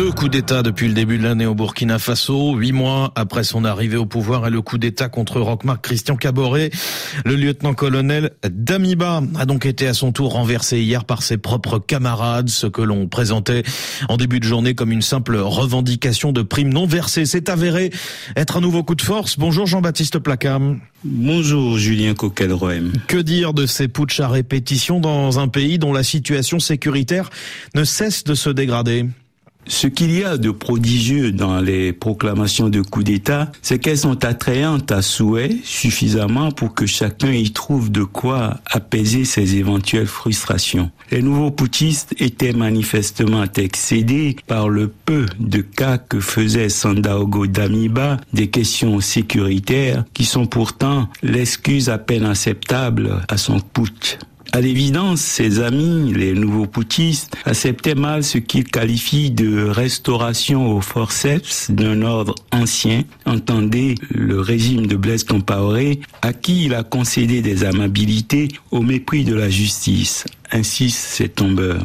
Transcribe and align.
Deux 0.00 0.12
coups 0.12 0.30
d'État 0.30 0.62
depuis 0.62 0.88
le 0.88 0.94
début 0.94 1.18
de 1.18 1.24
l'année 1.24 1.44
au 1.44 1.54
Burkina 1.54 1.98
Faso, 1.98 2.54
huit 2.54 2.72
mois 2.72 3.12
après 3.16 3.44
son 3.44 3.66
arrivée 3.66 3.98
au 3.98 4.06
pouvoir 4.06 4.46
et 4.46 4.50
le 4.50 4.62
coup 4.62 4.78
d'État 4.78 5.10
contre 5.10 5.42
Rockmark 5.42 5.84
Christian 5.84 6.16
Caboret. 6.16 6.70
Le 7.26 7.34
lieutenant-colonel 7.34 8.30
Damiba 8.50 9.22
a 9.38 9.44
donc 9.44 9.66
été 9.66 9.86
à 9.86 9.92
son 9.92 10.10
tour 10.10 10.32
renversé 10.32 10.80
hier 10.80 11.04
par 11.04 11.22
ses 11.22 11.36
propres 11.36 11.78
camarades, 11.78 12.48
ce 12.48 12.66
que 12.66 12.80
l'on 12.80 13.08
présentait 13.08 13.62
en 14.08 14.16
début 14.16 14.40
de 14.40 14.44
journée 14.44 14.74
comme 14.74 14.90
une 14.90 15.02
simple 15.02 15.36
revendication 15.36 16.32
de 16.32 16.40
primes 16.40 16.72
non 16.72 16.86
versées. 16.86 17.26
C'est 17.26 17.50
avéré 17.50 17.90
être 18.36 18.56
un 18.56 18.62
nouveau 18.62 18.82
coup 18.82 18.94
de 18.94 19.02
force. 19.02 19.38
Bonjour 19.38 19.66
Jean-Baptiste 19.66 20.18
Placam. 20.18 20.80
Bonjour 21.04 21.76
Julien 21.76 22.14
Coquelroem. 22.14 22.92
Que 23.06 23.18
dire 23.18 23.52
de 23.52 23.66
ces 23.66 23.86
putsch 23.86 24.18
à 24.20 24.28
répétition 24.28 24.98
dans 24.98 25.38
un 25.40 25.48
pays 25.48 25.78
dont 25.78 25.92
la 25.92 26.04
situation 26.04 26.58
sécuritaire 26.58 27.28
ne 27.74 27.84
cesse 27.84 28.24
de 28.24 28.32
se 28.32 28.48
dégrader? 28.48 29.04
Ce 29.66 29.86
qu'il 29.86 30.16
y 30.16 30.24
a 30.24 30.36
de 30.36 30.50
prodigieux 30.50 31.32
dans 31.32 31.60
les 31.60 31.92
proclamations 31.92 32.68
de 32.68 32.80
coup 32.80 33.02
d'État, 33.02 33.52
c'est 33.62 33.78
qu'elles 33.78 33.98
sont 33.98 34.24
attrayantes 34.24 34.90
à 34.90 35.02
souhait 35.02 35.56
suffisamment 35.64 36.50
pour 36.50 36.74
que 36.74 36.86
chacun 36.86 37.30
y 37.30 37.50
trouve 37.52 37.90
de 37.90 38.02
quoi 38.02 38.58
apaiser 38.66 39.24
ses 39.24 39.56
éventuelles 39.56 40.06
frustrations. 40.06 40.90
Les 41.10 41.22
nouveaux 41.22 41.50
poutistes 41.50 42.14
étaient 42.18 42.52
manifestement 42.52 43.44
excédés 43.56 44.36
par 44.46 44.68
le 44.68 44.88
peu 44.88 45.26
de 45.38 45.60
cas 45.60 45.98
que 45.98 46.20
faisait 46.20 46.68
Sandaogo 46.68 47.46
Damiba 47.46 48.18
des 48.32 48.48
questions 48.48 49.00
sécuritaires 49.00 50.04
qui 50.14 50.24
sont 50.24 50.46
pourtant 50.46 51.08
l'excuse 51.22 51.88
à 51.88 51.98
peine 51.98 52.24
acceptable 52.24 53.22
à 53.28 53.36
son 53.36 53.60
putsch. 53.60 54.18
À 54.52 54.60
l'évidence, 54.60 55.20
ses 55.20 55.60
amis, 55.60 56.12
les 56.12 56.32
nouveaux 56.32 56.66
poutistes, 56.66 57.36
acceptaient 57.44 57.94
mal 57.94 58.24
ce 58.24 58.38
qu'ils 58.38 58.64
qualifient 58.64 59.30
de 59.30 59.68
restauration 59.68 60.74
au 60.74 60.80
forceps 60.80 61.70
d'un 61.70 62.02
ordre 62.02 62.34
ancien, 62.50 63.04
entendez 63.26 63.94
le 64.10 64.40
régime 64.40 64.86
de 64.86 64.96
Blaise 64.96 65.22
Compaoré, 65.22 66.00
à 66.22 66.32
qui 66.32 66.64
il 66.64 66.74
a 66.74 66.82
concédé 66.82 67.42
des 67.42 67.62
amabilités 67.62 68.48
au 68.72 68.82
mépris 68.82 69.22
de 69.22 69.34
la 69.34 69.48
justice, 69.48 70.24
ainsi 70.52 70.90
ces 70.90 71.28
tombeurs. 71.28 71.84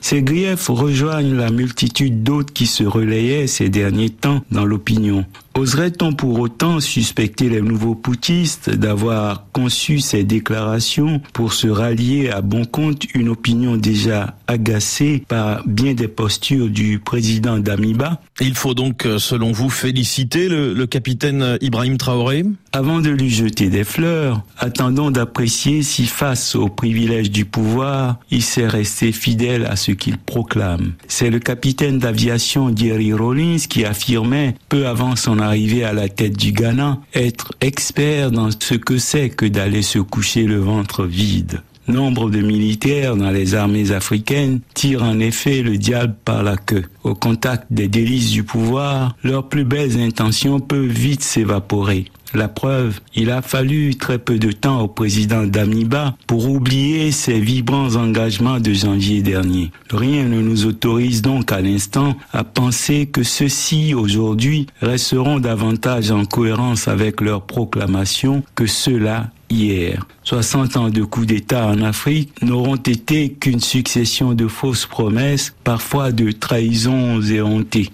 Ces 0.00 0.22
griefs 0.22 0.68
rejoignent 0.68 1.36
la 1.36 1.50
multitude 1.50 2.22
d'autres 2.22 2.52
qui 2.52 2.66
se 2.66 2.84
relayaient 2.84 3.46
ces 3.46 3.68
derniers 3.68 4.10
temps 4.10 4.42
dans 4.50 4.64
l'opinion. 4.64 5.24
Oserait-on 5.56 6.12
pour 6.12 6.38
autant 6.38 6.78
suspecter 6.78 7.48
les 7.48 7.60
nouveaux 7.60 7.96
poutistes 7.96 8.70
d'avoir 8.70 9.46
conçu 9.52 9.98
ces 9.98 10.22
déclarations 10.22 11.20
pour 11.32 11.52
se 11.52 11.66
rallier 11.66 12.30
à 12.30 12.40
bon 12.40 12.64
compte 12.64 13.04
une 13.14 13.28
opinion 13.28 13.76
déjà 13.76 14.36
agacée 14.46 15.24
par 15.26 15.66
bien 15.66 15.94
des 15.94 16.08
postures 16.08 16.70
du 16.70 17.00
président 17.00 17.58
Damiba? 17.58 18.22
Il 18.40 18.54
faut 18.54 18.74
donc, 18.74 19.04
euh, 19.04 19.18
selon 19.18 19.50
vous, 19.50 19.70
féliciter 19.70 20.48
le, 20.48 20.72
le 20.72 20.86
capitaine 20.86 21.58
Ibrahim 21.60 21.98
Traoré 21.98 22.44
Avant 22.72 23.00
de 23.00 23.10
lui 23.10 23.28
jeter 23.28 23.68
des 23.68 23.84
fleurs, 23.84 24.42
attendons 24.56 25.10
d'apprécier 25.10 25.82
si 25.82 26.06
face 26.06 26.54
au 26.54 26.68
privilège 26.68 27.30
du 27.30 27.44
pouvoir, 27.44 27.89
il 28.30 28.42
s'est 28.42 28.66
resté 28.66 29.12
fidèle 29.12 29.66
à 29.66 29.76
ce 29.76 29.92
qu'il 29.92 30.18
proclame. 30.18 30.92
C'est 31.08 31.30
le 31.30 31.38
capitaine 31.38 31.98
d'aviation 31.98 32.74
Jerry 32.74 33.12
Rollins 33.12 33.58
qui 33.68 33.84
affirmait, 33.84 34.54
peu 34.68 34.86
avant 34.86 35.16
son 35.16 35.38
arrivée 35.38 35.84
à 35.84 35.92
la 35.92 36.08
tête 36.08 36.36
du 36.36 36.52
Ghana, 36.52 36.98
être 37.14 37.52
expert 37.60 38.30
dans 38.30 38.50
ce 38.50 38.74
que 38.74 38.98
c'est 38.98 39.30
que 39.30 39.46
d'aller 39.46 39.82
se 39.82 39.98
coucher 39.98 40.44
le 40.44 40.58
ventre 40.58 41.04
vide. 41.04 41.62
Nombre 41.88 42.30
de 42.30 42.40
militaires 42.40 43.16
dans 43.16 43.30
les 43.30 43.54
armées 43.54 43.90
africaines 43.90 44.60
tirent 44.74 45.02
en 45.02 45.18
effet 45.18 45.62
le 45.62 45.76
diable 45.76 46.14
par 46.24 46.42
la 46.42 46.56
queue. 46.56 46.84
Au 47.02 47.14
contact 47.14 47.66
des 47.70 47.88
délices 47.88 48.30
du 48.30 48.44
pouvoir, 48.44 49.16
leurs 49.24 49.48
plus 49.48 49.64
belles 49.64 50.00
intentions 50.00 50.60
peuvent 50.60 50.86
vite 50.86 51.22
s'évaporer. 51.22 52.06
La 52.32 52.46
preuve, 52.46 53.00
il 53.16 53.30
a 53.30 53.42
fallu 53.42 53.96
très 53.96 54.18
peu 54.18 54.38
de 54.38 54.52
temps 54.52 54.82
au 54.82 54.88
président 54.88 55.44
Damiba 55.44 56.14
pour 56.28 56.48
oublier 56.48 57.10
ses 57.10 57.40
vibrants 57.40 57.96
engagements 57.96 58.60
de 58.60 58.72
janvier 58.72 59.20
dernier. 59.20 59.72
Rien 59.90 60.24
ne 60.24 60.40
nous 60.40 60.66
autorise 60.66 61.22
donc 61.22 61.50
à 61.50 61.60
l'instant 61.60 62.14
à 62.32 62.44
penser 62.44 63.06
que 63.06 63.24
ceux-ci 63.24 63.94
aujourd'hui 63.94 64.68
resteront 64.80 65.40
davantage 65.40 66.12
en 66.12 66.24
cohérence 66.24 66.86
avec 66.86 67.20
leurs 67.20 67.42
proclamations 67.42 68.44
que 68.54 68.66
ceux-là 68.66 69.30
hier. 69.50 70.06
60 70.24 70.76
ans 70.76 70.90
de 70.90 71.02
coup 71.02 71.26
d'État 71.26 71.66
en 71.66 71.82
Afrique 71.82 72.42
n'auront 72.42 72.76
été 72.76 73.32
qu'une 73.32 73.60
succession 73.60 74.34
de 74.34 74.46
fausses 74.46 74.86
promesses, 74.86 75.54
parfois 75.64 76.12
de 76.12 76.30
trahisons 76.32 77.20
éhontées. 77.20 77.90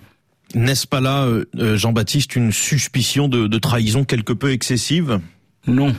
N'est-ce 0.54 0.86
pas 0.86 1.00
là, 1.00 1.24
euh, 1.24 1.44
euh, 1.58 1.76
Jean-Baptiste, 1.76 2.36
une 2.36 2.52
suspicion 2.52 3.28
de, 3.28 3.46
de 3.46 3.58
trahison 3.58 4.04
quelque 4.04 4.32
peu 4.32 4.52
excessive? 4.52 5.20
Non, 5.66 5.94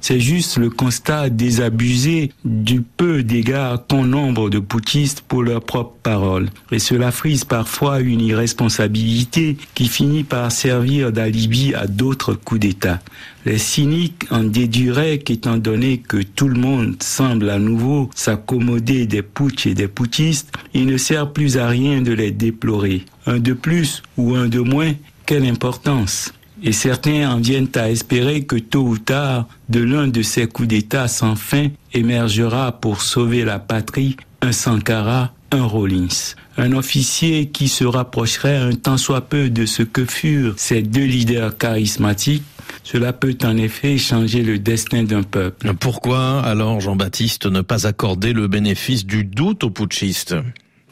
C'est 0.00 0.20
juste 0.20 0.58
le 0.58 0.68
constat 0.68 1.30
désabusé 1.30 2.32
du 2.44 2.82
peu 2.82 3.22
d'égard 3.22 3.86
qu'ont 3.86 4.04
nombre 4.04 4.50
de 4.50 4.58
poutistes 4.58 5.22
pour 5.26 5.42
leurs 5.42 5.62
propres 5.62 5.96
paroles. 6.02 6.48
Et 6.72 6.80
cela 6.80 7.12
frise 7.12 7.44
parfois 7.44 8.00
une 8.00 8.20
irresponsabilité 8.20 9.56
qui 9.74 9.86
finit 9.86 10.24
par 10.24 10.50
servir 10.50 11.12
d'alibi 11.12 11.74
à 11.74 11.86
d'autres 11.86 12.34
coups 12.34 12.60
d'État. 12.60 13.00
Les 13.44 13.58
cyniques 13.58 14.26
en 14.30 14.42
déduiraient 14.42 15.18
qu'étant 15.18 15.56
donné 15.56 15.98
que 15.98 16.22
tout 16.22 16.48
le 16.48 16.58
monde 16.58 17.00
semble 17.02 17.50
à 17.50 17.58
nouveau 17.58 18.10
s'accommoder 18.14 19.06
des 19.06 19.22
putsch 19.22 19.66
et 19.66 19.74
des 19.74 19.88
poutistes, 19.88 20.52
il 20.74 20.86
ne 20.86 20.96
sert 20.96 21.32
plus 21.32 21.58
à 21.58 21.68
rien 21.68 22.02
de 22.02 22.12
les 22.12 22.32
déplorer. 22.32 23.04
Un 23.26 23.38
de 23.38 23.52
plus 23.52 24.02
ou 24.16 24.34
un 24.34 24.48
de 24.48 24.60
moins, 24.60 24.94
quelle 25.26 25.46
importance? 25.46 26.32
Et 26.62 26.72
certains 26.72 27.30
en 27.30 27.38
viennent 27.38 27.70
à 27.74 27.90
espérer 27.90 28.44
que 28.44 28.56
tôt 28.56 28.82
ou 28.82 28.98
tard, 28.98 29.48
de 29.68 29.80
l'un 29.80 30.08
de 30.08 30.22
ces 30.22 30.46
coups 30.46 30.68
d'État 30.68 31.08
sans 31.08 31.36
fin 31.36 31.68
émergera 31.92 32.72
pour 32.72 33.02
sauver 33.02 33.44
la 33.44 33.58
patrie 33.58 34.16
un 34.40 34.52
Sankara, 34.52 35.32
un 35.50 35.64
Rollins. 35.64 36.34
Un 36.56 36.72
officier 36.72 37.48
qui 37.48 37.68
se 37.68 37.84
rapprocherait 37.84 38.56
un 38.56 38.72
tant 38.72 38.96
soit 38.96 39.22
peu 39.22 39.50
de 39.50 39.66
ce 39.66 39.82
que 39.82 40.04
furent 40.04 40.54
ces 40.56 40.82
deux 40.82 41.04
leaders 41.04 41.56
charismatiques 41.56 42.42
cela 42.84 43.12
peut 43.12 43.36
en 43.44 43.56
effet 43.56 43.96
changer 43.96 44.42
le 44.42 44.58
destin 44.58 45.04
d'un 45.04 45.22
peuple. 45.22 45.72
Pourquoi 45.74 46.40
alors, 46.40 46.80
Jean-Baptiste, 46.80 47.46
ne 47.46 47.60
pas 47.60 47.86
accorder 47.86 48.32
le 48.32 48.48
bénéfice 48.48 49.06
du 49.06 49.24
doute 49.24 49.64
aux 49.64 49.70
putschistes? 49.70 50.34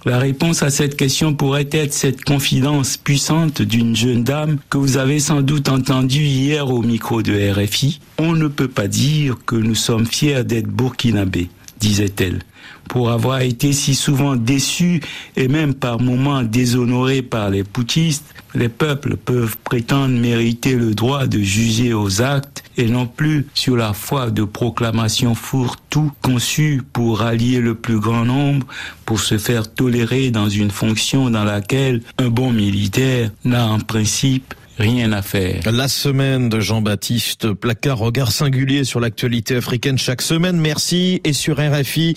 La 0.05 0.19
réponse 0.19 0.63
à 0.63 0.71
cette 0.71 0.97
question 0.97 1.35
pourrait 1.35 1.69
être 1.73 1.93
cette 1.93 2.25
confidence 2.25 2.97
puissante 2.97 3.61
d'une 3.61 3.95
jeune 3.95 4.25
dame 4.25 4.59
que 4.71 4.79
vous 4.79 4.97
avez 4.97 5.21
sans 5.21 5.43
doute 5.43 5.69
entendue 5.69 6.25
hier 6.25 6.71
au 6.71 6.83
micro 6.83 7.23
de 7.23 7.53
RFI. 7.53 8.01
On 8.19 8.33
ne 8.33 8.49
peut 8.49 8.69
pas 8.69 8.89
dire 8.89 9.37
que 9.45 9.57
nous 9.57 9.75
sommes 9.75 10.07
fiers 10.07 10.45
d'être 10.45 10.69
burkinabés, 10.69 11.51
disait-elle 11.81 12.41
pour 12.91 13.11
avoir 13.11 13.41
été 13.41 13.73
si 13.73 13.95
souvent 13.95 14.35
déçus 14.35 15.01
et 15.37 15.47
même 15.47 15.75
par 15.75 16.01
moments 16.01 16.43
déshonorés 16.43 17.23
par 17.23 17.49
les 17.49 17.63
poutistes, 17.63 18.35
les 18.53 18.69
peuples 18.69 19.17
peuvent 19.17 19.57
prétendre 19.59 20.19
mériter 20.19 20.75
le 20.75 20.93
droit 20.93 21.29
de 21.29 21.39
juger 21.39 21.95
aux 21.95 22.21
actes 22.21 22.65
et 22.77 22.89
non 22.89 23.07
plus 23.07 23.47
sur 23.55 23.77
la 23.77 23.93
foi 23.93 24.33
de 24.33 24.43
proclamations 24.43 25.37
fourre-tout 25.37 26.11
conçues 26.21 26.83
pour 26.93 27.21
rallier 27.21 27.61
le 27.61 27.77
plus 27.77 28.01
grand 28.01 28.25
nombre, 28.25 28.67
pour 29.07 29.21
se 29.21 29.39
faire 29.39 29.73
tolérer 29.73 30.33
dans 30.33 30.49
une 30.49 30.73
fonction 30.73 31.31
dans 31.31 31.45
laquelle 31.45 32.03
un 32.19 32.29
bon 32.29 32.51
militaire 32.51 33.31
n'a 33.45 33.69
en 33.69 33.79
principe 33.79 34.53
rien 34.81 35.13
à 35.13 35.23
faire. 35.23 35.61
La 35.71 35.89
semaine 35.89 36.49
de 36.49 36.59
Jean-Baptiste 36.59 37.53
Placard, 37.53 37.99
regard 37.99 38.33
singulier 38.33 38.85
sur 38.85 38.99
l'actualité 38.99 39.57
africaine 39.57 39.99
chaque 39.99 40.23
semaine. 40.23 40.57
Merci 40.57 41.21
et 41.25 41.33
sur 41.33 41.59
RFI. 41.59 42.17